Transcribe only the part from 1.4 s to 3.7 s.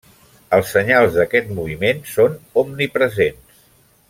moviment són omnipresents.